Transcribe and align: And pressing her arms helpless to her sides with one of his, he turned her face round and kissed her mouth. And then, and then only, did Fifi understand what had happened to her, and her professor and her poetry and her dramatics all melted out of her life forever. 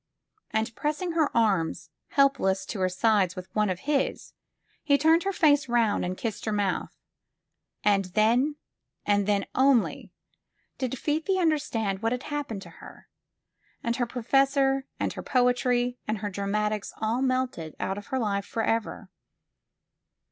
And 0.49 0.75
pressing 0.75 1.11
her 1.11 1.29
arms 1.37 1.91
helpless 2.07 2.65
to 2.65 2.79
her 2.79 2.89
sides 2.89 3.35
with 3.35 3.53
one 3.53 3.69
of 3.69 3.81
his, 3.81 4.33
he 4.83 4.97
turned 4.97 5.21
her 5.25 5.31
face 5.31 5.69
round 5.69 6.03
and 6.03 6.17
kissed 6.17 6.45
her 6.45 6.51
mouth. 6.51 6.97
And 7.83 8.05
then, 8.05 8.55
and 9.05 9.27
then 9.27 9.45
only, 9.53 10.11
did 10.79 10.97
Fifi 10.97 11.37
understand 11.37 12.01
what 12.01 12.13
had 12.13 12.23
happened 12.23 12.63
to 12.63 12.69
her, 12.81 13.09
and 13.83 13.97
her 13.97 14.07
professor 14.07 14.87
and 14.99 15.13
her 15.13 15.21
poetry 15.21 15.99
and 16.07 16.17
her 16.17 16.31
dramatics 16.31 16.93
all 16.97 17.21
melted 17.21 17.75
out 17.79 17.99
of 17.99 18.07
her 18.07 18.17
life 18.17 18.47
forever. 18.47 19.11